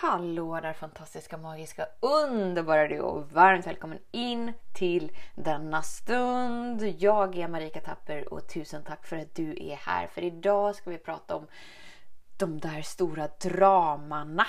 [0.00, 6.82] Hallå där fantastiska, magiska, underbara du och varmt välkommen in till denna stund.
[6.98, 10.06] Jag är Marika Tapper och tusen tack för att du är här.
[10.06, 11.46] För idag ska vi prata om
[12.38, 14.46] de där stora dramana.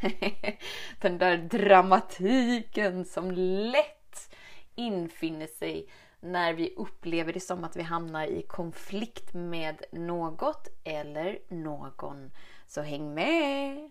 [1.00, 4.34] Den där dramatiken som lätt
[4.74, 5.88] infinner sig
[6.20, 12.30] när vi upplever det som att vi hamnar i konflikt med något eller någon.
[12.66, 13.90] Så häng med!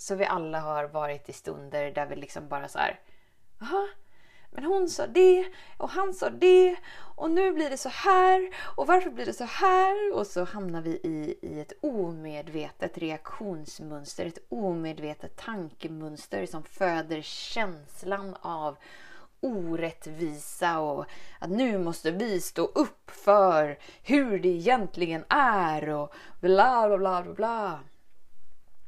[0.00, 3.00] Så vi alla har varit i stunder där vi liksom bara så här.
[3.58, 3.88] Jaha,
[4.50, 6.76] men hon sa det och han sa det
[7.16, 10.14] och nu blir det så här och varför blir det så här?
[10.14, 18.36] Och så hamnar vi i, i ett omedvetet reaktionsmönster, ett omedvetet tankemönster som föder känslan
[18.40, 18.76] av
[19.40, 21.04] orättvisa och
[21.38, 27.22] att nu måste vi stå upp för hur det egentligen är och bla bla bla
[27.22, 27.80] bla bla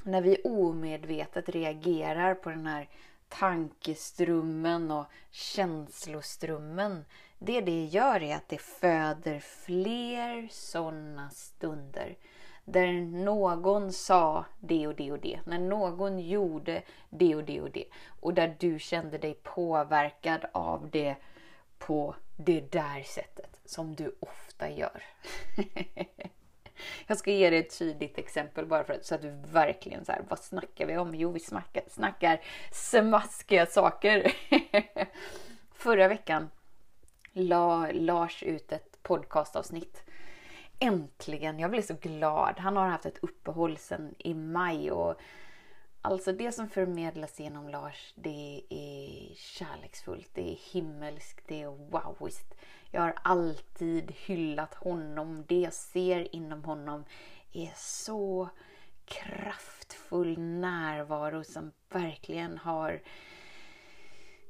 [0.02, 2.88] när vi omedvetet reagerar på den här
[3.28, 7.04] tankeströmmen och känsloströmmen.
[7.38, 12.16] Det det gör är att det föder fler sådana stunder.
[12.64, 12.92] Där
[13.24, 15.40] någon sa det och det och det.
[15.46, 17.84] När någon gjorde det och det och det.
[18.20, 21.16] Och där du kände dig påverkad av det
[21.78, 23.60] på det där sättet.
[23.64, 25.02] Som du ofta gör.
[27.06, 30.12] Jag ska ge dig ett tydligt exempel bara för att, så att du verkligen så
[30.12, 31.14] här, vad snackar vi om?
[31.14, 32.40] Jo, vi snackar, snackar
[32.72, 34.32] smaskiga saker.
[35.74, 36.50] Förra veckan
[37.32, 40.02] la Lars ut ett podcastavsnitt.
[40.78, 41.58] Äntligen!
[41.58, 42.54] Jag blev så glad.
[42.58, 45.20] Han har haft ett uppehåll sedan i maj och
[46.04, 52.54] Alltså det som förmedlas genom Lars, det är kärleksfullt, det är himmelskt, det är wowiskt.
[52.94, 55.44] Jag har alltid hyllat honom.
[55.48, 57.04] Det jag ser inom honom
[57.52, 58.48] är så
[59.04, 63.02] kraftfull närvaro som verkligen har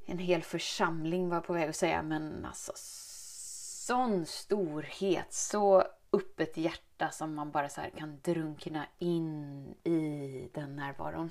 [0.06, 2.72] en hel församling var på väg att säga, men alltså
[3.86, 11.30] sån storhet, så öppet hjärta som man bara så kan drunkna in i den närvaron.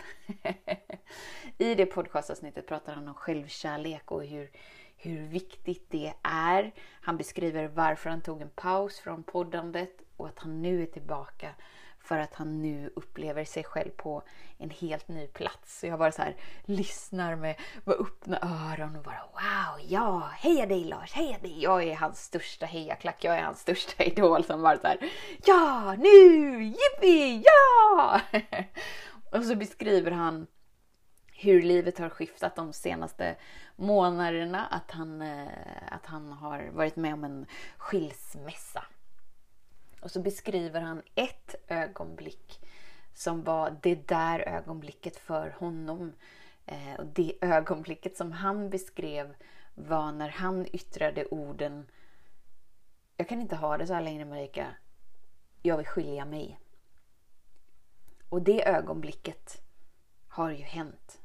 [1.57, 4.51] I det podcastavsnittet pratar han om självkärlek och hur,
[5.01, 6.71] hur viktigt det är.
[7.01, 11.49] Han beskriver varför han tog en paus från poddandet och att han nu är tillbaka
[12.03, 14.23] för att han nu upplever sig själv på
[14.57, 15.79] en helt ny plats.
[15.79, 16.35] Så jag bara så här
[16.65, 21.63] lyssnar med, med öppna öron och bara wow, ja, heja dig Lars, heja dig.
[21.63, 24.97] Jag är hans största hejaklack, jag är hans största idol som bara så här,
[25.45, 28.21] ja, nu, jippi, ja!
[29.31, 30.47] och så beskriver han
[31.41, 33.35] hur livet har skiftat de senaste
[33.75, 34.65] månaderna.
[34.65, 35.47] Att han, eh,
[35.91, 37.45] att han har varit med om en
[37.77, 38.83] skilsmässa.
[40.01, 42.59] Och så beskriver han ett ögonblick
[43.13, 46.13] som var det där ögonblicket för honom.
[46.65, 49.35] Eh, och det ögonblicket som han beskrev
[49.73, 51.85] var när han yttrade orden
[53.17, 54.67] Jag kan inte ha det så här längre Marika.
[55.61, 56.59] Jag vill skilja mig.
[58.29, 59.61] Och det ögonblicket
[60.27, 61.20] har ju hänt.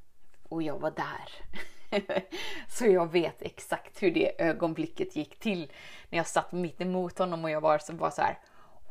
[0.49, 1.33] Och jag var där.
[2.69, 5.73] så jag vet exakt hur det ögonblicket gick till.
[6.11, 8.39] När jag satt mitt emot honom och jag var, så, bara så här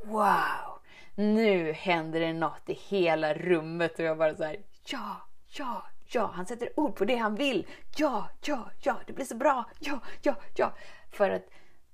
[0.06, 0.82] wow,
[1.16, 6.32] nu händer det något i hela rummet och jag bara så här, ja, ja, ja,
[6.34, 7.68] han sätter ord på det han vill.
[7.98, 9.70] Ja, ja, ja, det blir så bra.
[9.80, 10.74] Ja, ja, ja.
[11.12, 11.50] För att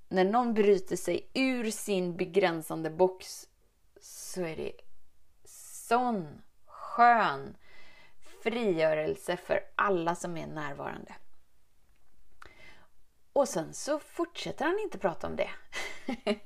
[0.08, 3.46] när någon bryter sig ur sin begränsande box
[4.00, 4.72] så är det
[5.88, 7.56] sån skön
[8.42, 11.14] frigörelse för alla som är närvarande.
[13.32, 15.50] Och sen så fortsätter han inte prata om det.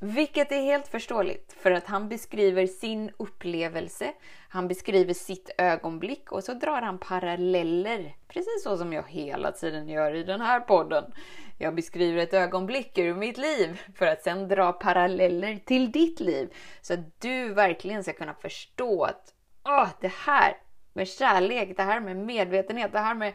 [0.00, 4.12] Vilket är helt förståeligt för att han beskriver sin upplevelse,
[4.48, 8.16] han beskriver sitt ögonblick och så drar han paralleller.
[8.28, 11.12] Precis så som jag hela tiden gör i den här podden.
[11.58, 16.54] Jag beskriver ett ögonblick ur mitt liv för att sen dra paralleller till ditt liv.
[16.80, 19.34] Så att du verkligen ska kunna förstå att
[19.64, 20.56] åh, det här
[20.92, 23.32] med kärlek, det här med medvetenhet, det här med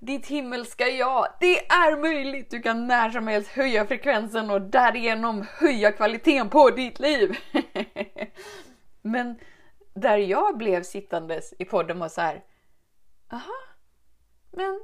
[0.00, 1.26] ditt himmelska jag.
[1.40, 2.50] Det är möjligt.
[2.50, 7.38] Du kan när som helst höja frekvensen och därigenom höja kvaliteten på ditt liv.
[9.02, 9.38] Men
[9.94, 12.44] där jag blev sittandes i podden var så här.
[13.32, 13.56] Aha,
[14.50, 14.80] men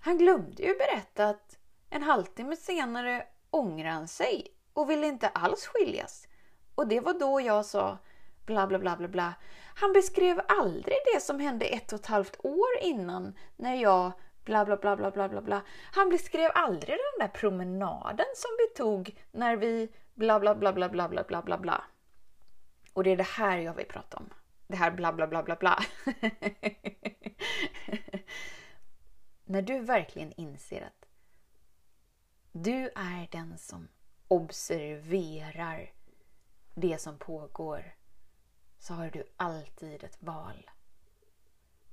[0.00, 1.58] han glömde ju berätta att
[1.90, 6.28] en halvtimme senare ångrade han sig och ville inte alls skiljas.
[6.74, 7.98] Och det var då jag sa
[8.46, 9.34] bla bla bla bla bla.
[9.80, 14.12] Han beskrev aldrig det som hände ett och ett halvt år innan när jag
[14.44, 15.62] bla bla bla bla bla bla bla.
[15.92, 20.88] Han beskrev aldrig den där promenaden som vi tog när vi bla bla bla bla
[20.88, 21.84] bla bla bla bla bla.
[22.92, 24.30] Och det är det här jag vill prata om.
[24.66, 25.78] Det här bla bla bla bla bla.
[29.44, 31.08] när du verkligen inser att
[32.52, 33.88] du är den som
[34.28, 35.92] observerar
[36.74, 37.97] det som pågår
[38.78, 40.70] så har du alltid ett val.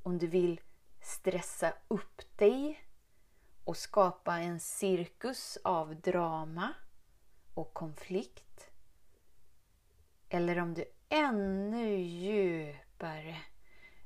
[0.03, 0.61] Om du vill
[1.01, 2.85] stressa upp dig
[3.63, 6.73] och skapa en cirkus av drama
[7.53, 8.69] och konflikt.
[10.29, 13.35] Eller om du ännu djupare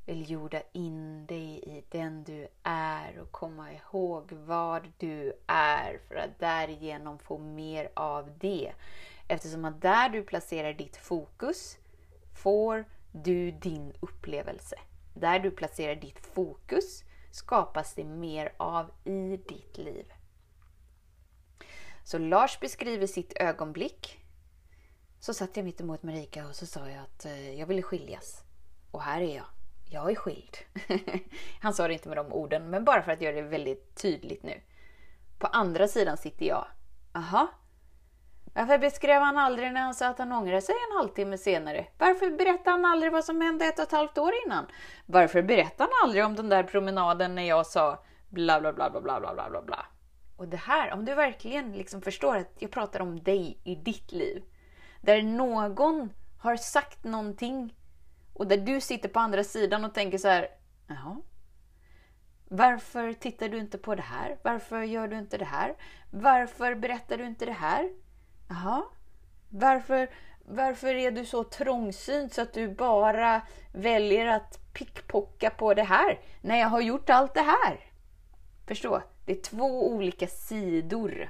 [0.05, 6.15] vill jorda in dig i den du är och komma ihåg vad du är för
[6.15, 8.73] att därigenom få mer av det.
[9.27, 11.77] Eftersom att där du placerar ditt fokus
[12.41, 14.75] får du din upplevelse.
[15.13, 20.13] Där du placerar ditt fokus skapas det mer av i ditt liv.
[22.03, 24.19] Så Lars beskriver sitt ögonblick.
[25.19, 28.43] Så satt jag mitt emot Marika och så sa jag att eh, jag ville skiljas.
[28.91, 29.45] Och här är jag.
[29.91, 30.57] Jag är skild.
[31.61, 34.43] Han sa det inte med de orden, men bara för att göra det väldigt tydligt
[34.43, 34.61] nu.
[35.39, 36.67] På andra sidan sitter jag.
[37.13, 37.47] Aha,
[38.59, 41.85] varför beskrev han aldrig när han sa att han ångrade sig en halvtimme senare?
[41.97, 44.65] Varför berättade han aldrig vad som hände ett och ett halvt år innan?
[45.05, 49.01] Varför berättade han aldrig om den där promenaden när jag sa bla bla bla bla
[49.01, 49.85] bla bla bla bla
[50.37, 54.11] Och det här, om du verkligen liksom förstår att jag pratar om dig i ditt
[54.11, 54.43] liv.
[55.01, 57.75] Där någon har sagt någonting
[58.33, 60.47] och där du sitter på andra sidan och tänker så här,
[60.87, 61.17] jaha,
[62.49, 64.37] varför tittar du inte på det här?
[64.43, 65.75] Varför gör du inte det här?
[66.11, 67.89] Varför berättar du inte det här?
[68.49, 68.83] Jaha.
[69.49, 70.09] Varför,
[70.45, 73.41] varför är du så trångsynt så att du bara
[73.73, 77.79] väljer att pickpocka på det här när jag har gjort allt det här?
[78.67, 79.01] Förstå?
[79.25, 81.29] Det är två olika sidor.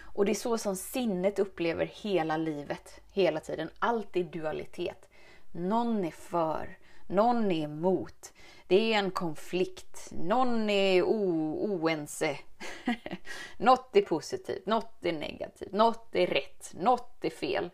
[0.00, 3.70] Och det är så som sinnet upplever hela livet, hela tiden.
[3.78, 5.08] Allt är dualitet.
[5.52, 8.32] Någon är för, någon är emot.
[8.66, 10.08] Det är en konflikt.
[10.10, 12.38] Någon är oense.
[13.56, 17.70] något är positivt, något är negativt, något är rätt, något är fel.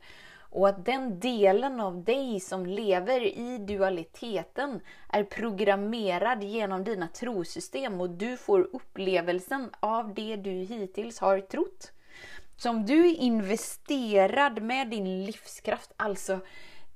[0.50, 8.00] Och att den delen av dig som lever i dualiteten är programmerad genom dina trosystem
[8.00, 11.92] och du får upplevelsen av det du hittills har trott.
[12.56, 16.40] Så om du är investerad med din livskraft, alltså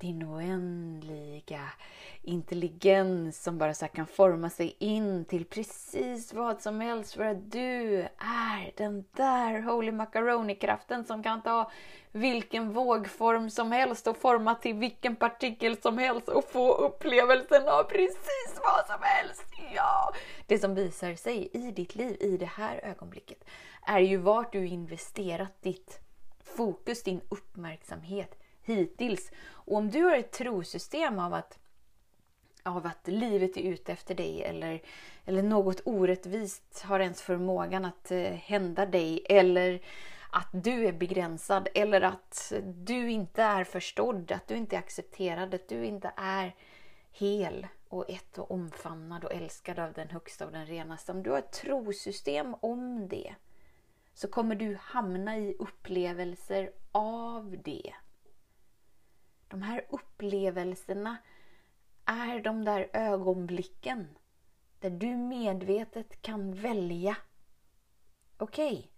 [0.02, 1.70] din oändliga
[2.22, 7.50] intelligens som bara så kan forma sig in till precis vad som helst för att
[7.50, 11.70] du är den där Holy Macaroni-kraften som kan ta
[12.12, 17.82] vilken vågform som helst och forma till vilken partikel som helst och få upplevelsen av
[17.82, 19.44] precis vad som helst.
[19.74, 20.12] Ja!
[20.46, 23.44] Det som visar sig i ditt liv i det här ögonblicket
[23.86, 26.00] är ju vart du investerat ditt
[26.44, 29.30] fokus, din uppmärksamhet hittills.
[29.50, 31.58] Och om du har ett trosystem av att,
[32.62, 34.82] av att livet är ute efter dig eller,
[35.24, 39.82] eller något orättvist har ens förmågan att eh, hända dig eller
[40.30, 45.54] att du är begränsad eller att du inte är förstådd, att du inte är accepterad,
[45.54, 46.54] att du inte är
[47.10, 51.12] hel och ett och omfamnad och älskad av den högsta och den renaste.
[51.12, 53.34] Om du har ett trosystem om det
[54.14, 57.94] så kommer du hamna i upplevelser av det.
[59.52, 61.16] De här upplevelserna
[62.04, 64.18] är de där ögonblicken
[64.78, 67.16] där du medvetet kan välja.
[68.36, 68.88] Okej, okay,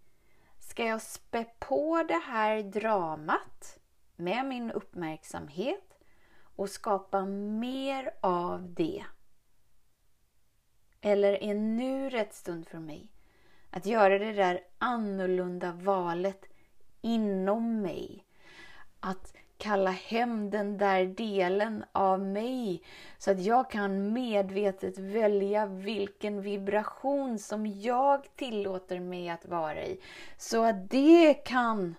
[0.58, 3.78] ska jag spä på det här dramat
[4.16, 5.98] med min uppmärksamhet
[6.56, 9.04] och skapa mer av det?
[11.00, 13.08] Eller är nu rätt stund för mig
[13.70, 16.44] att göra det där annorlunda valet
[17.00, 18.26] inom mig?
[19.00, 22.82] Att kalla hem den där delen av mig
[23.18, 30.00] så att jag kan medvetet välja vilken vibration som jag tillåter mig att vara i.
[30.36, 31.94] Så att det kan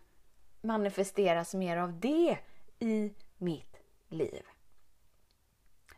[0.62, 2.38] manifesteras mer av det
[2.80, 3.78] i mitt
[4.10, 4.42] liv.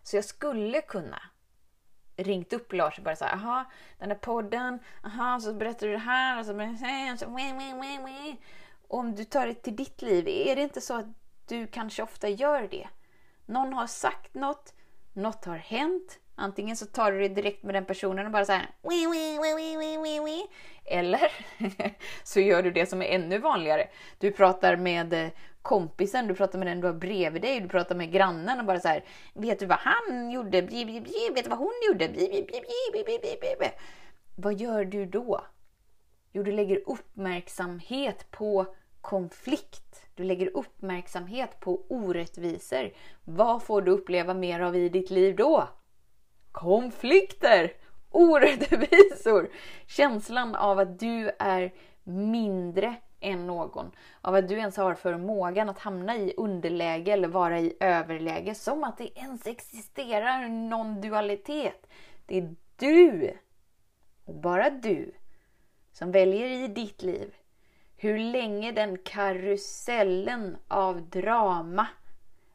[0.03, 1.21] Så jag skulle kunna
[2.17, 3.65] ringt upp Lars och bara såhär, aha,
[3.99, 6.53] den där podden, aha, så berättar du det här och så,
[7.13, 7.25] och så
[8.87, 11.05] om du tar det till ditt liv, är det inte så att
[11.48, 12.88] du kanske ofta gör det.
[13.46, 14.74] Någon har sagt något,
[15.13, 16.20] något har hänt.
[16.36, 18.70] Antingen så tar du det direkt med den personen och bara så här,
[20.86, 21.32] Eller
[22.24, 23.88] så gör du det som är ännu vanligare.
[24.18, 25.30] Du pratar med eh,
[25.62, 28.80] kompisen, du pratar med den du har bredvid dig, du pratar med grannen och bara
[28.80, 30.62] så här, vet du vad han gjorde?
[30.62, 32.08] Vet du vad hon gjorde?
[34.36, 35.42] Vad gör du då?
[36.32, 40.06] Jo, du lägger uppmärksamhet på konflikt.
[40.17, 42.91] Du lägger uppmärksamhet på orättvisor.
[43.24, 45.67] Vad får du uppleva mer av i ditt liv då?
[46.51, 47.71] Konflikter!
[48.12, 49.50] Orättvisor!
[49.88, 53.91] Känslan av att du är mindre än någon.
[54.21, 58.55] Av att du ens har förmågan att hamna i underläge eller vara i överläge.
[58.55, 61.88] Som att det ens existerar någon dualitet.
[62.25, 63.38] Det är du,
[64.25, 65.12] och bara du,
[65.91, 67.33] som väljer i ditt liv
[67.98, 71.88] hur länge den karusellen av drama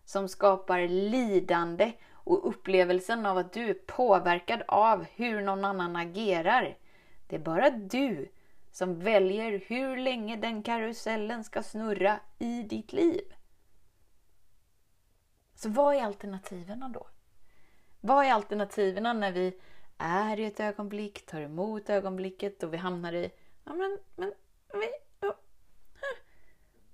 [0.05, 6.77] som skapar lidande och upplevelsen av att du är påverkad av hur någon annan agerar.
[7.27, 8.29] Det är bara du
[8.71, 13.35] som väljer hur länge den karusellen ska snurra i ditt liv.
[15.55, 17.07] Så vad är alternativen då?
[18.01, 19.61] Vad är alternativen när vi
[19.99, 23.31] är i ett ögonblick, tar emot ögonblicket och vi hamnar i
[23.65, 24.33] ja, men, men,
[24.73, 24.89] vi,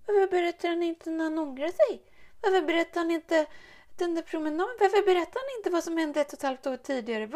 [0.09, 2.03] varför berättar han inte när han ångrar sig?
[2.41, 3.47] Varför berättar han inte
[3.97, 4.77] den där promenaden?
[4.81, 7.27] Varför berättar han inte vad som hände ett och ett halvt år tidigare?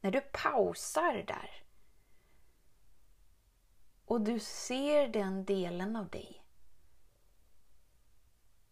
[0.00, 1.62] När du pausar där
[4.04, 6.44] och du ser den delen av dig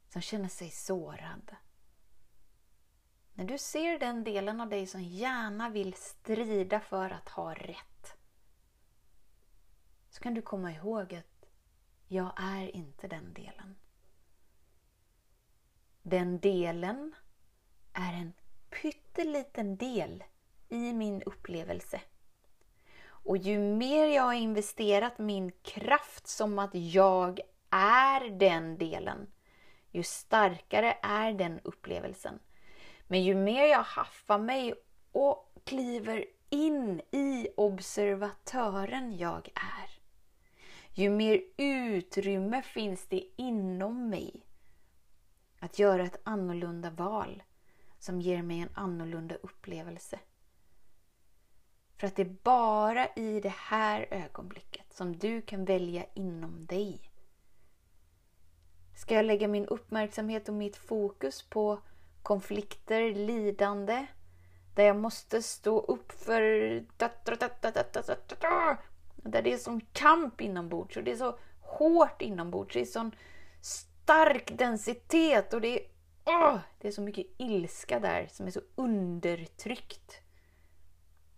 [0.08, 1.56] som känner sig sårad.
[3.32, 8.17] När du ser den delen av dig som gärna vill strida för att ha rätt
[10.18, 11.48] så kan du komma ihåg att
[12.08, 13.76] jag är inte den delen.
[16.02, 17.14] Den delen
[17.92, 18.32] är en
[18.70, 20.24] pytteliten del
[20.68, 22.00] i min upplevelse.
[23.00, 29.26] Och ju mer jag har investerat min kraft som att jag är den delen,
[29.90, 32.38] ju starkare är den upplevelsen.
[33.06, 34.74] Men ju mer jag haffar mig
[35.12, 39.87] och kliver in i observatören jag är,
[40.98, 44.46] ju mer utrymme finns det inom mig
[45.58, 47.42] att göra ett annorlunda val
[47.98, 50.18] som ger mig en annorlunda upplevelse.
[51.96, 57.10] För att det är bara i det här ögonblicket som du kan välja inom dig.
[58.96, 61.80] Ska jag lägga min uppmärksamhet och mitt fokus på
[62.22, 64.06] konflikter, lidande,
[64.74, 66.84] där jag måste stå upp för...
[69.30, 72.74] Där det är sån kamp inombords och det är så hårt inombords.
[72.74, 73.12] Det är sån
[73.60, 75.86] stark densitet och det är,
[76.24, 80.20] åh, det är så mycket ilska där som är så undertryckt.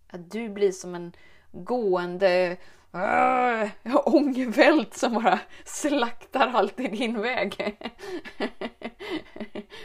[0.07, 1.13] Att du blir som en
[1.53, 2.57] gående
[2.93, 7.55] äh, ångvält som bara slaktar allt i din väg.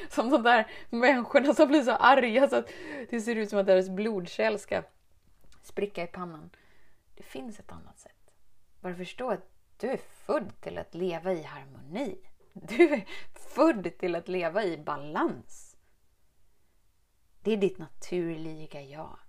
[0.09, 2.69] som de där människorna som blir så arga så att
[3.09, 4.83] det ser ut som att deras blodkärl ska
[5.63, 6.49] spricka i pannan.
[7.15, 8.33] Det finns ett annat sätt.
[8.79, 12.17] Bara förstå att du är född till att leva i harmoni.
[12.53, 15.77] Du är född till att leva i balans.
[17.41, 19.19] Det är ditt naturliga jag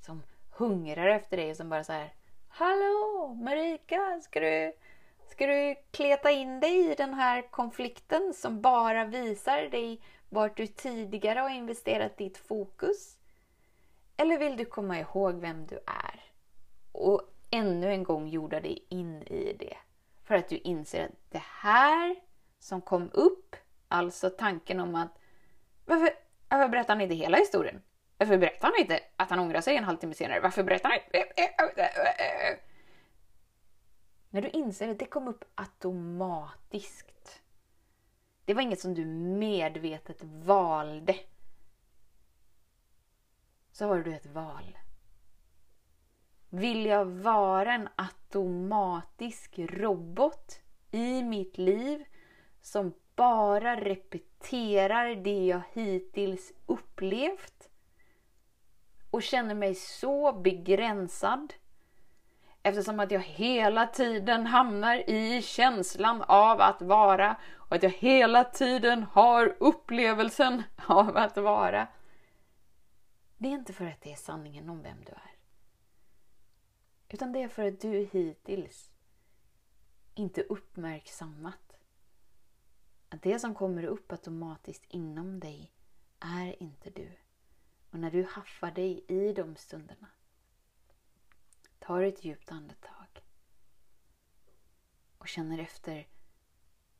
[0.00, 2.14] som hungrar efter dig och som bara så här
[2.48, 4.72] Hallå Marika, ska du,
[5.30, 10.66] ska du kleta in dig i den här konflikten som bara visar dig vart du
[10.66, 13.18] tidigare har investerat ditt fokus?
[14.16, 16.03] Eller vill du komma ihåg vem du är?
[16.94, 19.76] Och ännu en gång jorda dig in i det.
[20.22, 22.16] För att du inser att det här
[22.58, 23.56] som kom upp,
[23.88, 25.18] alltså tanken om att
[25.84, 26.10] varför,
[26.48, 27.82] varför berättar han inte hela historien?
[28.18, 30.40] Varför berättar han inte att han ångrar sig en halvtimme senare?
[30.40, 31.24] Varför berättar han inte?
[34.30, 37.42] När du inser att det kom upp automatiskt.
[38.44, 41.16] Det var inget som du medvetet valde.
[43.72, 44.78] Så har du ett val.
[46.54, 52.04] Vill jag vara en automatisk robot i mitt liv
[52.62, 57.68] som bara repeterar det jag hittills upplevt
[59.10, 61.54] och känner mig så begränsad
[62.62, 68.44] eftersom att jag hela tiden hamnar i känslan av att vara och att jag hela
[68.44, 71.86] tiden har upplevelsen av att vara.
[73.38, 75.33] Det är inte för att det är sanningen om vem du är.
[77.14, 78.92] Utan det är för att du hittills
[80.14, 81.76] inte uppmärksammat
[83.08, 85.72] att det som kommer upp automatiskt inom dig
[86.20, 87.08] är inte du.
[87.90, 90.06] Och när du haffar dig i de stunderna,
[91.78, 93.24] tar ett djupt andetag
[95.18, 96.08] och känner efter.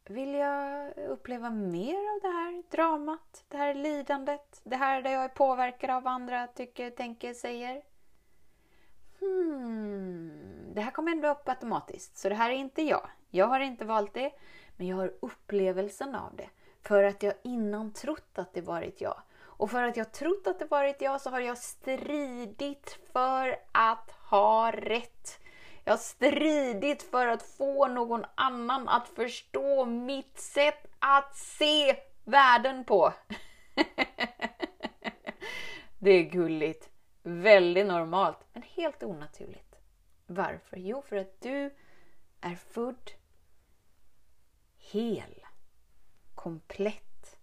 [0.04, 5.24] Vill jag uppleva mer av det här dramat, det här lidandet, det här där jag
[5.24, 7.93] är påverkad av vad andra tycker, tänker, säger?
[9.24, 13.08] Hmm, det här kommer ändå upp automatiskt, så det här är inte jag.
[13.30, 14.32] Jag har inte valt det,
[14.76, 16.48] men jag har upplevelsen av det.
[16.82, 19.22] För att jag innan trott att det varit jag.
[19.42, 24.10] Och för att jag trott att det varit jag så har jag stridit för att
[24.30, 25.40] ha rätt.
[25.84, 32.84] Jag har stridit för att få någon annan att förstå mitt sätt att se världen
[32.84, 33.12] på.
[35.98, 36.93] det är gulligt.
[37.26, 39.76] Väldigt normalt, men helt onaturligt.
[40.26, 40.76] Varför?
[40.76, 41.74] Jo, för att du
[42.40, 43.10] är född
[44.76, 45.44] hel,
[46.34, 47.38] komplett.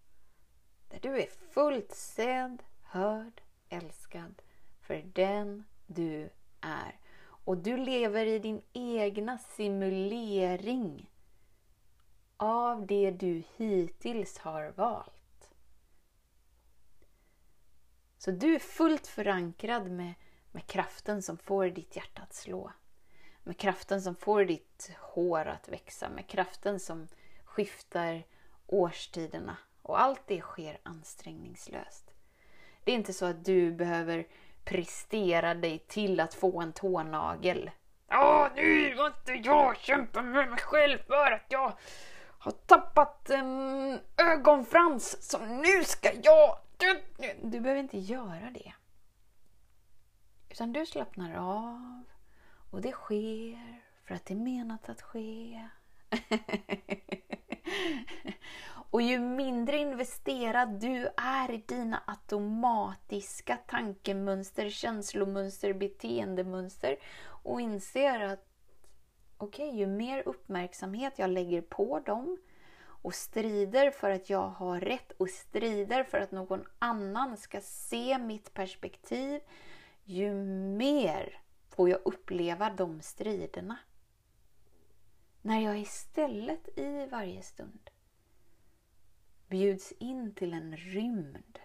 [0.87, 4.41] Där du är fullt sedd, hörd, älskad
[4.81, 6.29] för den du
[6.61, 6.99] är.
[7.23, 11.09] Och du lever i din egna simulering
[12.37, 15.20] av det du hittills har valt.
[18.23, 20.13] Så du är fullt förankrad med,
[20.51, 22.71] med kraften som får ditt hjärta att slå.
[23.43, 26.09] Med kraften som får ditt hår att växa.
[26.09, 27.07] Med kraften som
[27.43, 28.23] skiftar
[28.67, 29.57] årstiderna.
[29.81, 32.13] Och allt det sker ansträngningslöst.
[32.83, 34.27] Det är inte så att du behöver
[34.63, 37.71] prestera dig till att få en tånagel.
[38.07, 41.73] Ja, nu måste jag kämpa med mig själv för att jag
[42.39, 45.29] har tappat en ögonfrans.
[45.29, 46.57] Så nu ska jag...
[47.41, 48.73] Du behöver inte göra det.
[50.49, 52.03] Utan du slappnar av
[52.71, 55.67] och det sker för att det är menat att ske.
[58.91, 68.45] Och ju mindre investerad du är i dina automatiska tankemönster, känslomönster, beteendemönster och inser att
[69.37, 72.37] okej, okay, ju mer uppmärksamhet jag lägger på dem
[73.01, 78.17] och strider för att jag har rätt och strider för att någon annan ska se
[78.17, 79.41] mitt perspektiv,
[80.03, 83.77] ju mer får jag uppleva de striderna.
[85.41, 87.89] När jag istället i varje stund
[89.47, 91.59] bjuds in till en rymd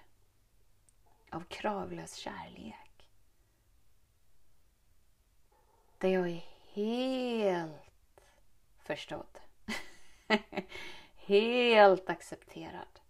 [1.31, 3.09] av kravlös kärlek.
[5.99, 8.21] Där jag är helt
[8.79, 9.41] förstådd.
[11.27, 13.01] helt accepterad.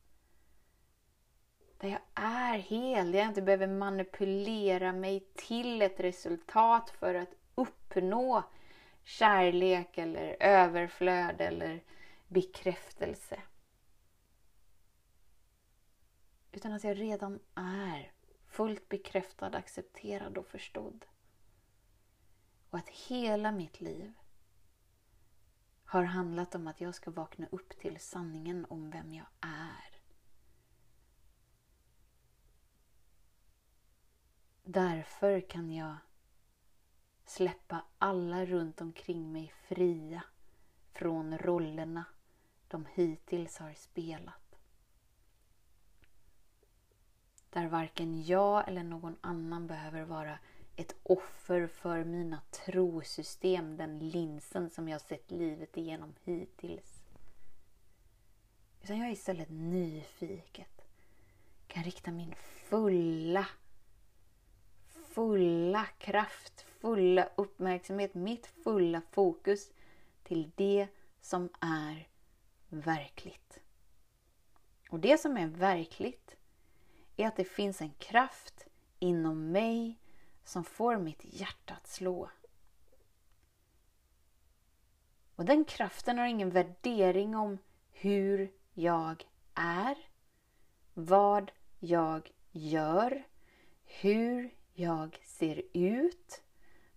[1.78, 7.34] Där jag är hel, där jag inte behöver manipulera mig till ett resultat för att
[7.54, 8.42] uppnå
[9.04, 11.82] kärlek eller överflöd eller
[12.28, 13.42] bekräftelse.
[16.52, 18.12] Utan att jag redan är
[18.46, 21.04] fullt bekräftad, accepterad och förstådd.
[22.70, 24.12] Och att hela mitt liv
[25.86, 30.00] har handlat om att jag ska vakna upp till sanningen om vem jag är.
[34.64, 35.96] Därför kan jag
[37.24, 40.22] släppa alla runt omkring mig fria
[40.92, 42.04] från rollerna
[42.68, 44.58] de hittills har spelat.
[47.50, 50.38] Där varken jag eller någon annan behöver vara
[50.76, 57.02] ett offer för mina trosystem, den linsen som jag sett livet igenom hittills.
[58.82, 60.84] Utan jag är istället nyfiket.
[61.66, 62.34] Kan rikta min
[62.68, 63.46] fulla,
[64.88, 69.72] fulla kraft, fulla uppmärksamhet, mitt fulla fokus
[70.22, 70.88] till det
[71.20, 72.08] som är
[72.68, 73.60] verkligt.
[74.90, 76.36] Och det som är verkligt
[77.16, 78.66] är att det finns en kraft
[78.98, 79.98] inom mig
[80.46, 82.30] som får mitt hjärta att slå.
[85.36, 87.58] Och den kraften har ingen värdering om
[87.92, 89.96] hur jag är,
[90.94, 93.26] vad jag gör,
[93.84, 96.42] hur jag ser ut,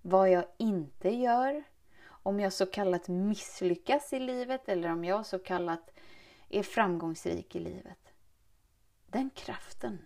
[0.01, 1.63] vad jag inte gör,
[2.05, 5.91] om jag så kallat misslyckas i livet eller om jag så kallat
[6.49, 8.13] är framgångsrik i livet.
[9.07, 10.05] Den kraften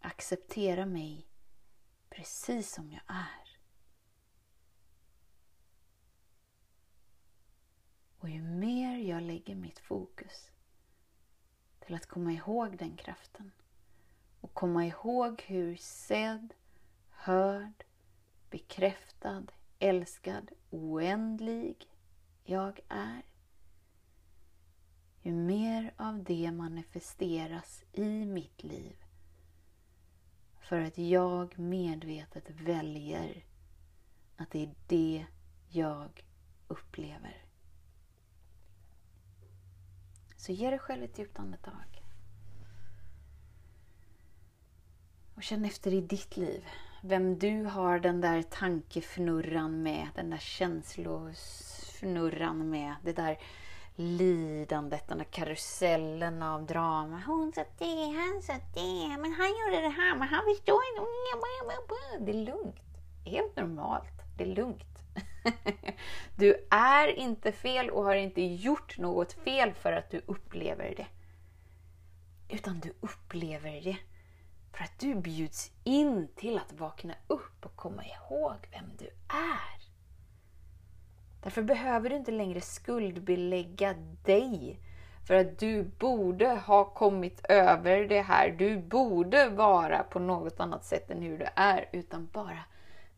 [0.00, 1.29] acceptera mig
[2.10, 3.58] precis som jag är.
[8.18, 10.50] Och ju mer jag lägger mitt fokus
[11.80, 13.52] till att komma ihåg den kraften
[14.40, 16.54] och komma ihåg hur sedd,
[17.10, 17.84] hörd,
[18.50, 19.44] bekräftad,
[19.78, 21.86] älskad, oändlig
[22.44, 23.22] jag är.
[25.22, 29.04] Ju mer av det manifesteras i mitt liv
[30.70, 33.44] för att jag medvetet väljer
[34.36, 35.26] att det är det
[35.68, 36.24] jag
[36.68, 37.44] upplever.
[40.36, 42.02] Så ge dig själv ett djupt andetag.
[45.34, 46.64] Och känn efter i ditt liv
[47.02, 53.38] vem du har den där tankefnurran med, den där känslofnurran med, det där
[54.00, 57.22] lidandet, den där karusellen av drama.
[57.26, 62.24] Hon sa det, han sa det, men han gjorde det här, men han förstår inte.
[62.24, 62.76] Det är lugnt.
[63.24, 64.22] Helt normalt.
[64.38, 64.84] Det är lugnt.
[66.36, 71.06] Du är inte fel och har inte gjort något fel för att du upplever det.
[72.48, 73.96] Utan du upplever det
[74.72, 79.89] för att du bjuds in till att vakna upp och komma ihåg vem du är.
[81.42, 84.80] Därför behöver du inte längre skuldbelägga dig
[85.26, 88.50] för att du borde ha kommit över det här.
[88.50, 92.64] Du borde vara på något annat sätt än hur du är, utan bara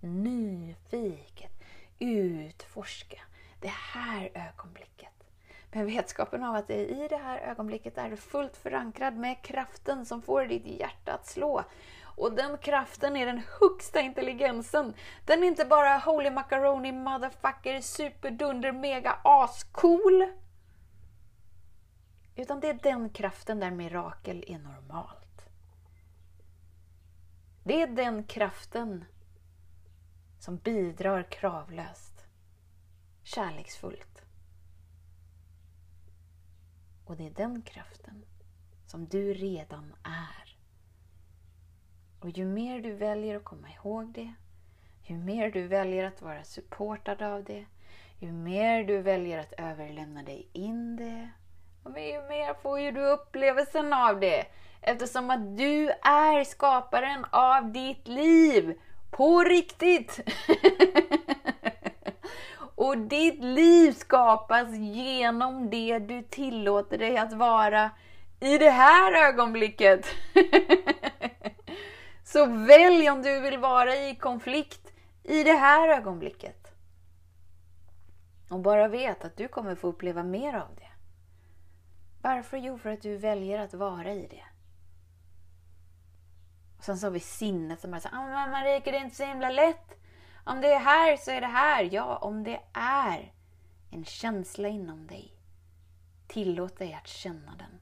[0.00, 1.52] nyfiket
[1.98, 3.20] utforska
[3.60, 5.11] det här ögonblicket.
[5.74, 10.22] Med vetskapen av att i det här ögonblicket är du fullt förankrad med kraften som
[10.22, 11.64] får ditt hjärta att slå.
[12.16, 14.94] Och den kraften är den högsta intelligensen.
[15.26, 20.26] Den är inte bara holy macaroni motherfucker superdunder mega ascool.
[22.36, 25.48] Utan det är den kraften där mirakel är normalt.
[27.64, 29.04] Det är den kraften
[30.38, 32.24] som bidrar kravlöst,
[33.22, 34.21] kärleksfullt.
[37.04, 38.24] Och det är den kraften
[38.86, 40.56] som du redan är.
[42.20, 44.34] Och ju mer du väljer att komma ihåg det,
[45.02, 47.64] ju mer du väljer att vara supportad av det,
[48.18, 51.30] ju mer du väljer att överlämna dig in det,
[51.86, 54.46] ju mer får ju du upplevelsen av det.
[54.80, 58.80] Eftersom att du är skaparen av ditt liv.
[59.10, 60.20] På riktigt!
[62.82, 67.90] Och ditt liv skapas genom det du tillåter dig att vara
[68.40, 70.06] i det här ögonblicket.
[72.24, 74.92] Så välj om du vill vara i konflikt
[75.22, 76.72] i det här ögonblicket.
[78.50, 80.92] Och bara vet att du kommer få uppleva mer av det.
[82.22, 82.56] Varför?
[82.56, 84.44] Jo, för att du väljer att vara i det.
[86.78, 89.16] Och sen så har vi sinnet som bara säger ah, men Marika, det är inte
[89.16, 90.01] så himla lätt.
[90.44, 91.88] Om det är här så är det här.
[91.92, 93.32] Ja, om det är
[93.90, 95.32] en känsla inom dig,
[96.26, 97.80] tillåt dig att känna den.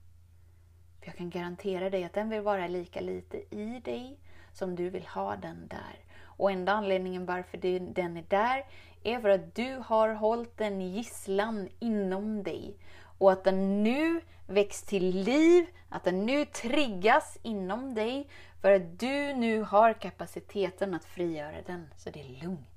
[1.01, 4.18] För jag kan garantera dig att den vill vara lika lite i dig
[4.53, 5.99] som du vill ha den där.
[6.23, 7.59] Och enda anledningen varför
[7.94, 8.64] den är där
[9.03, 12.77] är för att du har hållit den gisslan inom dig.
[13.18, 18.29] Och att den nu väcks till liv, att den nu triggas inom dig
[18.61, 22.70] för att du nu har kapaciteten att frigöra den, så det är lugnt.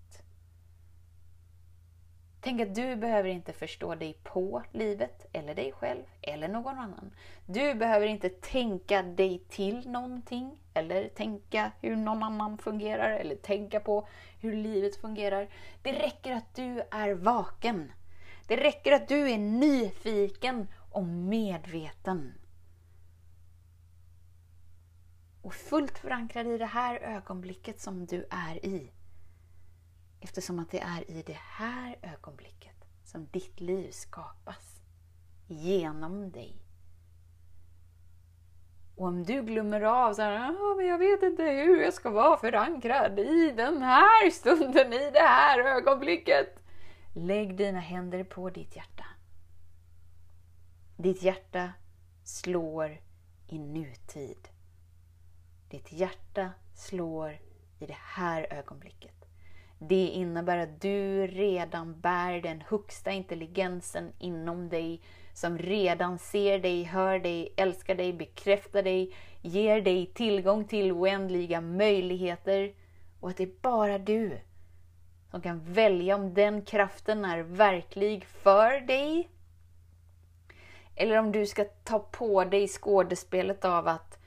[2.41, 7.12] Tänk att du behöver inte förstå dig på livet, eller dig själv, eller någon annan.
[7.46, 13.80] Du behöver inte tänka dig till någonting, eller tänka hur någon annan fungerar, eller tänka
[13.80, 14.08] på
[14.39, 15.50] hur livet fungerar.
[15.82, 17.91] Det räcker att du är vaken.
[18.48, 22.34] Det räcker att du är nyfiken och medveten
[25.43, 28.91] och fullt förankrad i det här ögonblicket som du är i.
[30.21, 34.82] Eftersom att det är i det här ögonblicket som ditt liv skapas.
[35.47, 36.63] Genom dig.
[38.95, 42.10] Och om du glömmer av så här, ah, men jag vet inte hur jag ska
[42.10, 46.60] vara förankrad i den här stunden, i det här ögonblicket.
[47.15, 49.06] Lägg dina händer på ditt hjärta.
[50.97, 51.73] Ditt hjärta
[52.23, 53.01] slår
[53.47, 54.53] i nutid.
[55.74, 57.40] Ditt hjärta slår
[57.80, 59.26] i det här ögonblicket.
[59.80, 65.02] Det innebär att du redan bär den högsta intelligensen inom dig
[65.34, 71.62] som redan ser dig, hör dig, älskar dig, bekräftar dig, ger dig tillgång till oändliga
[71.62, 72.74] möjligheter
[73.20, 74.40] och att det är bara du
[75.32, 79.30] som kan välja om den kraften är verklig för dig
[80.96, 84.20] eller om du ska ta på dig skådespelet av att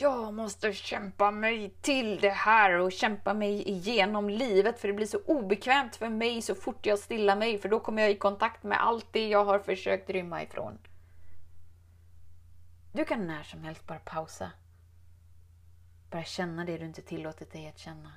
[0.00, 5.06] jag måste kämpa mig till det här och kämpa mig igenom livet för det blir
[5.06, 8.62] så obekvämt för mig så fort jag stillar mig för då kommer jag i kontakt
[8.62, 10.78] med allt det jag har försökt rymma ifrån.
[12.92, 14.50] Du kan när som helst bara pausa.
[16.10, 18.12] Bara känna det du inte tillåtit dig att känna.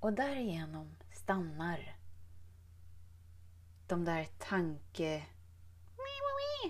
[0.00, 1.96] Och därigenom stannar
[3.86, 5.22] de där tanke...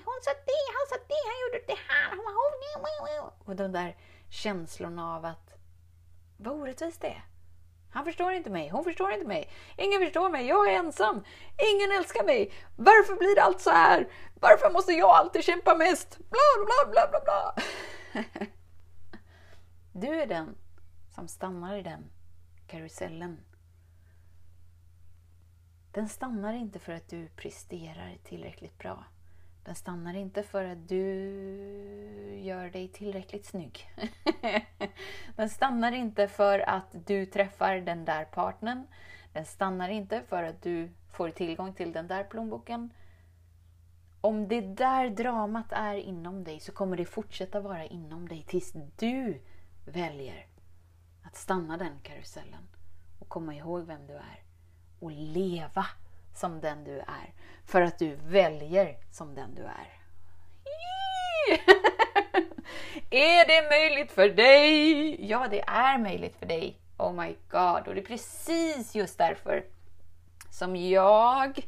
[0.04, 2.16] Hon sa det, sa det, han gjorde det här.
[2.16, 3.96] Oh, Och de där
[4.30, 5.54] känslorna av att
[6.36, 7.24] vad orättvist det är.
[7.90, 9.50] Han förstår inte mig, hon förstår inte mig.
[9.76, 11.24] Ingen förstår mig, jag är ensam.
[11.74, 12.52] Ingen älskar mig.
[12.76, 14.08] Varför blir allt så här?
[14.40, 16.18] Varför måste jag alltid kämpa mest?
[16.18, 17.54] Bla, bla, bla, bla, bla.
[19.92, 20.56] Du är den
[21.14, 22.10] som stannar i den
[22.66, 23.44] karusellen.
[25.92, 29.04] Den stannar inte för att du presterar tillräckligt bra.
[29.66, 31.00] Den stannar inte för att du
[32.42, 33.90] gör dig tillräckligt snygg.
[35.36, 38.86] Den stannar inte för att du träffar den där partnern.
[39.32, 42.90] Den stannar inte för att du får tillgång till den där plånboken.
[44.20, 48.72] Om det där dramat är inom dig så kommer det fortsätta vara inom dig tills
[48.96, 49.42] du
[49.84, 50.46] väljer
[51.22, 52.68] att stanna den karusellen
[53.18, 54.42] och komma ihåg vem du är
[55.00, 55.86] och leva
[56.36, 57.32] som den du är.
[57.64, 59.96] För att du väljer som den du är.
[63.10, 65.16] är det möjligt för dig?
[65.30, 66.76] Ja, det är möjligt för dig.
[66.96, 67.88] Oh my god.
[67.88, 69.64] Och det är precis just därför
[70.50, 71.66] som jag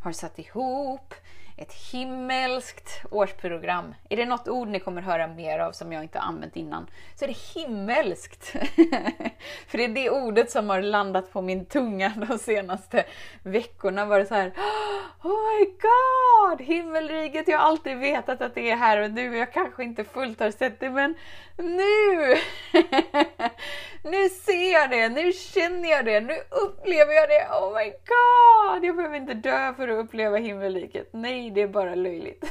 [0.00, 1.14] har satt ihop
[1.60, 3.94] ett himmelskt årsprogram.
[4.08, 7.24] Är det något ord ni kommer höra mer av som jag inte använt innan så
[7.24, 8.44] är det himmelskt.
[9.68, 13.04] För det är det ordet som har landat på min tunga de senaste
[13.42, 14.04] veckorna.
[14.04, 14.48] Var det så här,
[15.22, 19.52] oh my god, himmelriket, jag har alltid vetat att det är här och nu, jag
[19.52, 21.14] kanske inte fullt har sett det men
[21.62, 22.36] nu!
[24.10, 27.48] nu ser jag det, nu känner jag det, nu upplever jag det.
[27.50, 28.84] Oh my god!
[28.84, 31.08] Jag behöver inte dö för att uppleva himmelriket.
[31.12, 32.44] Nej, det är bara löjligt.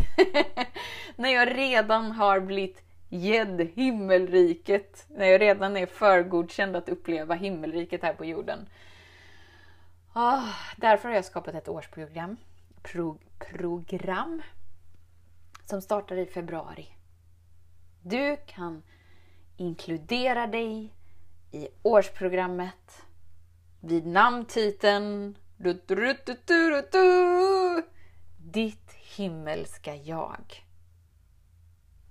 [1.15, 8.03] När jag redan har blivit gedd himmelriket, när jag redan är förgodkänd att uppleva himmelriket
[8.03, 8.69] här på jorden.
[10.15, 12.37] Oh, därför har jag skapat ett årsprogram
[12.81, 13.19] pro,
[13.51, 14.41] program
[15.65, 16.87] som startar i februari.
[18.01, 18.83] Du kan
[19.59, 20.93] inkludera dig
[21.51, 23.05] i årsprogrammet
[23.79, 26.17] vid namntiteln du, du,
[26.91, 27.83] du,
[28.37, 30.65] Ditt himmelska jag.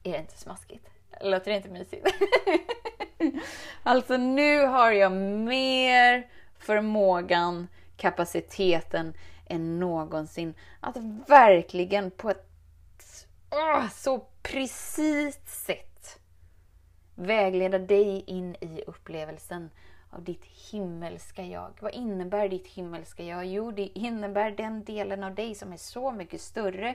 [0.02, 0.88] Är det inte smaskigt?
[1.20, 2.06] Låter det inte mysigt?
[3.82, 9.14] alltså nu har jag mer förmågan, kapaciteten
[9.46, 12.48] än någonsin att verkligen på ett
[13.50, 15.87] oh, så precis sätt
[17.18, 19.70] vägleda dig in i upplevelsen
[20.10, 21.70] av ditt himmelska jag.
[21.80, 23.46] Vad innebär ditt himmelska jag?
[23.46, 26.94] Jo, det innebär den delen av dig som är så mycket större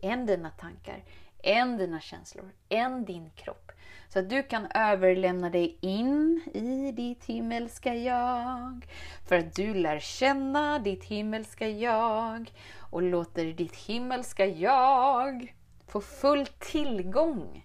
[0.00, 1.04] än dina tankar,
[1.42, 3.72] än dina känslor, än din kropp.
[4.08, 8.86] Så att du kan överlämna dig in i ditt himmelska jag.
[9.28, 15.54] För att du lär känna ditt himmelska jag och låter ditt himmelska jag
[15.86, 17.64] få full tillgång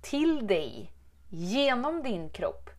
[0.00, 0.92] till dig
[1.28, 2.70] genom din kropp.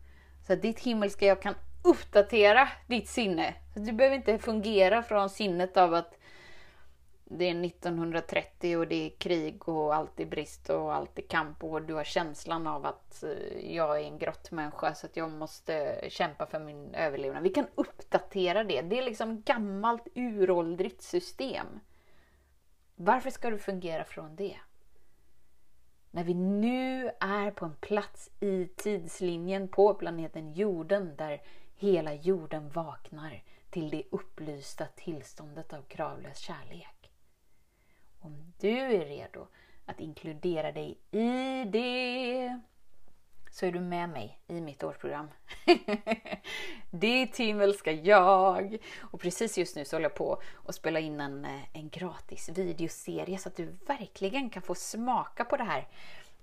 [0.46, 1.54] Så att ditt himmelska jag kan
[1.84, 3.54] uppdatera ditt sinne.
[3.74, 6.18] Så du behöver inte fungera från sinnet av att
[7.24, 11.64] det är 1930 och det är krig och allt är brist och allt är kamp
[11.64, 16.04] och du har känslan av att eh, jag är en grottmänniska så att jag måste
[16.08, 17.42] kämpa för min överlevnad.
[17.42, 18.82] Vi kan uppdatera det.
[18.82, 21.66] Det är liksom gammalt uråldrigt system.
[22.94, 24.56] Varför ska du fungera från det?
[26.14, 31.42] När vi nu är på en plats i tidslinjen på planeten jorden där
[31.74, 37.10] hela jorden vaknar till det upplysta tillståndet av kravlös kärlek.
[38.20, 39.46] Om du är redo
[39.86, 42.60] att inkludera dig i det
[43.52, 45.28] så är du med mig i mitt årsprogram.
[46.90, 48.78] Ditt himmelska jag!
[49.00, 52.48] Och precis just nu så håller jag på att spela in en, eh, en gratis
[52.48, 55.88] videoserie så att du verkligen kan få smaka på det här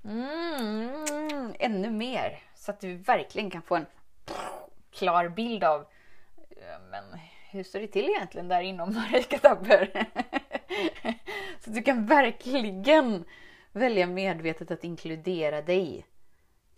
[0.05, 2.39] mm, ännu mer.
[2.55, 3.85] Så att du verkligen kan få en
[4.91, 7.03] klar bild av eh, men
[7.49, 10.07] hur står det till egentligen där inom Marika Tapper?
[11.63, 13.25] Så du kan verkligen
[13.71, 16.05] välja medvetet att inkludera dig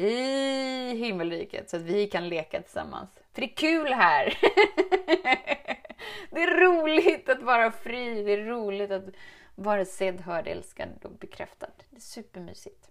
[0.10, 3.10] i himmelriket så att vi kan leka tillsammans.
[3.34, 4.38] För det är kul här!
[6.32, 9.04] Det är roligt att vara fri, det är roligt att
[9.56, 11.68] vara sedd, hörd, älskad och bekräftad.
[11.90, 12.90] Det är supermysigt.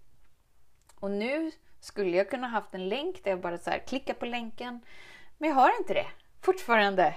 [0.99, 4.25] Och nu skulle jag kunna haft en länk där jag bara så här klickar på
[4.25, 4.79] länken.
[5.37, 6.07] Men jag har inte det
[6.41, 7.15] fortfarande.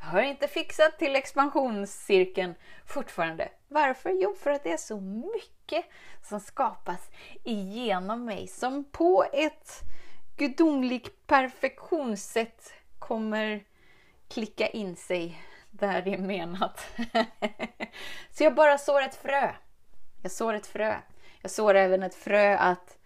[0.00, 2.54] Jag har inte fixat till expansionscirkeln
[2.86, 3.48] fortfarande.
[3.68, 4.10] Varför?
[4.10, 5.57] Jo, för att det är så mycket
[6.22, 7.10] som skapas
[7.44, 9.80] igenom mig som på ett
[10.36, 13.64] gudomligt perfektionssätt kommer
[14.28, 16.86] klicka in sig där det är menat.
[18.30, 19.54] så jag bara sår ett frö
[20.22, 20.96] Jag sår ett frö.
[21.42, 22.98] Jag sår även ett frö att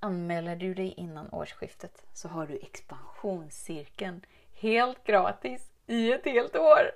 [0.00, 4.20] anmäler du dig innan årsskiftet så har du expansionscirkeln
[4.52, 6.90] helt gratis i ett helt år.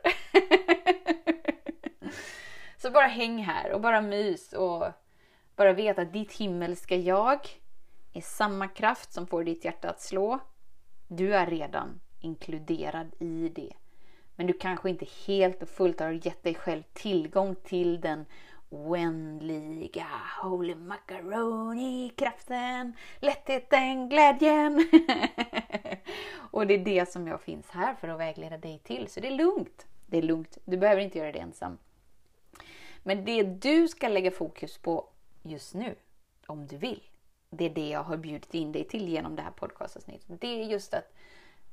[2.77, 4.87] så bara häng här och bara mys och
[5.59, 7.49] bara veta att ditt himmelska jag
[8.13, 10.39] är samma kraft som får ditt hjärta att slå.
[11.09, 13.73] Du är redan inkluderad i det.
[14.37, 18.25] Men du kanske inte helt och fullt har gett dig själv tillgång till den
[18.71, 20.07] oändliga
[20.43, 24.75] Holy Macaroni-kraften, lättheten, glädjen.
[26.51, 29.09] och det är det som jag finns här för att vägleda dig till.
[29.09, 29.87] Så det är lugnt.
[30.07, 30.59] Det är lugnt.
[30.65, 31.79] Du behöver inte göra det ensam.
[33.03, 35.09] Men det du ska lägga fokus på
[35.43, 35.95] just nu,
[36.47, 37.03] om du vill,
[37.51, 40.41] det är det jag har bjudit in dig till genom det här podcastavsnittet.
[40.41, 41.13] Det är just att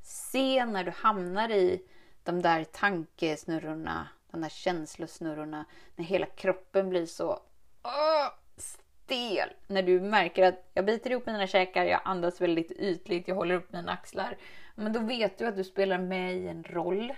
[0.01, 1.81] se när du hamnar i
[2.23, 7.39] de där tankesnurrorna, de där känslosnurrorna, när hela kroppen blir så
[7.83, 9.49] åh, stel.
[9.67, 13.55] När du märker att jag biter ihop mina käkar, jag andas väldigt ytligt, jag håller
[13.55, 14.37] upp mina axlar.
[14.75, 17.13] Men då vet du att du spelar med i en roll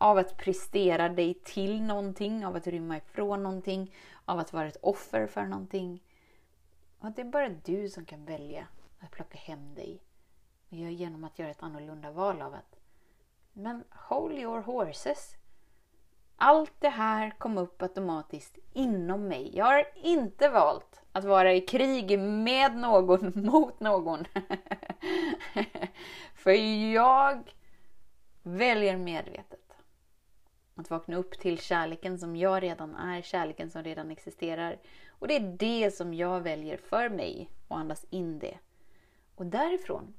[0.00, 4.76] av att prestera dig till någonting, av att rymma ifrån någonting, av att vara ett
[4.82, 6.02] offer för någonting.
[6.98, 8.66] Och att det är bara du som kan välja
[9.00, 10.02] att plocka hem dig.
[10.68, 12.76] Genom att göra ett annorlunda val av att
[13.52, 15.36] men hold your horses.
[16.36, 19.56] Allt det här kom upp automatiskt inom mig.
[19.56, 24.24] Jag har inte valt att vara i krig med någon mot någon.
[26.34, 26.52] För
[26.92, 27.54] jag
[28.42, 29.69] väljer medvetet
[30.80, 34.78] att vakna upp till kärleken som jag redan är, kärleken som redan existerar.
[35.08, 38.58] Och det är det som jag väljer för mig och andas in det.
[39.34, 40.14] Och därifrån,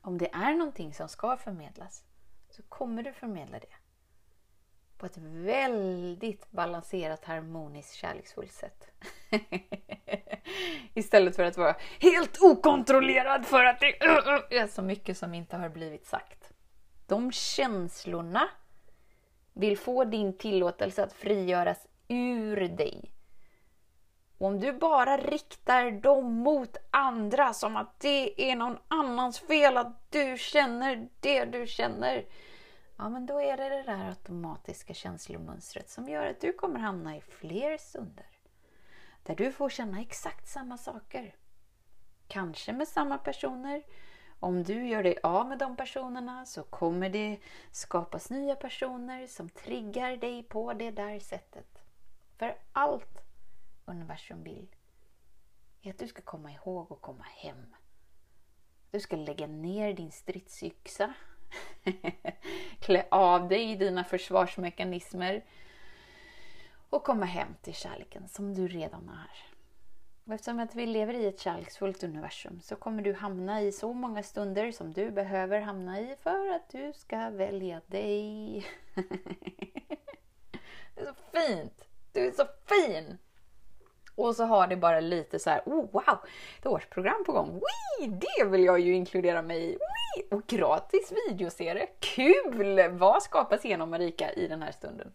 [0.00, 2.04] om det är någonting som ska förmedlas,
[2.50, 3.74] så kommer du förmedla det
[4.98, 8.90] på ett väldigt balanserat, harmoniskt, kärleksfullt sätt.
[10.94, 13.86] Istället för att vara helt okontrollerad för att det
[14.56, 16.52] är så mycket som inte har blivit sagt.
[17.06, 18.48] De känslorna
[19.58, 23.12] vill få din tillåtelse att frigöras ur dig.
[24.38, 29.76] Och om du bara riktar dem mot andra som att det är någon annans fel
[29.76, 32.24] att du känner det du känner
[32.96, 37.16] ja men då är det det där automatiska känslomönstret som gör att du kommer hamna
[37.16, 38.26] i fler stunder
[39.22, 41.34] där du får känna exakt samma saker.
[42.28, 43.82] Kanske med samma personer.
[44.40, 47.38] Om du gör dig av med de personerna så kommer det
[47.70, 51.82] skapas nya personer som triggar dig på det där sättet.
[52.36, 53.22] För allt
[53.84, 54.66] universum vill
[55.82, 57.74] är att du ska komma ihåg och komma hem.
[58.90, 61.14] Du ska lägga ner din stridsyxa
[62.80, 65.44] Klä av dig dina försvarsmekanismer
[66.90, 69.47] och komma hem till kärleken som du redan är.
[70.28, 73.92] Och eftersom att vi lever i ett kärleksfullt universum så kommer du hamna i så
[73.92, 78.66] många stunder som du behöver hamna i för att du ska välja dig.
[80.94, 81.84] Det är så fint!
[82.12, 83.18] Du är så fin!
[84.14, 86.18] Och så har det bara lite så här, oh wow,
[86.58, 87.60] ett årsprogram på gång.
[87.60, 89.68] Wee, det vill jag ju inkludera mig i.
[89.68, 91.86] Wee, och gratis videoserie.
[92.00, 92.88] Kul!
[92.90, 95.12] Vad skapas genom Marika i den här stunden?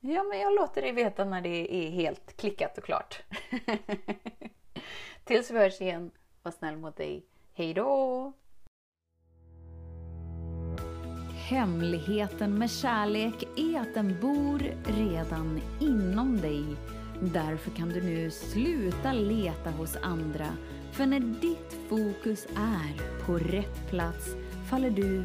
[0.00, 3.22] Ja, men jag låter dig veta när det är helt klickat och klart.
[5.24, 6.10] Tills vi hörs igen,
[6.42, 7.26] var snäll mot dig.
[7.54, 8.32] Hej då!
[11.48, 16.64] Hemligheten med kärlek är att den bor redan inom dig
[17.22, 20.46] Därför kan du nu sluta leta hos andra.
[20.92, 24.34] För när ditt fokus är på rätt plats
[24.70, 25.24] faller du